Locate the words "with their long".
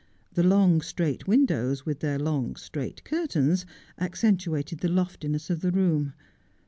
1.85-2.55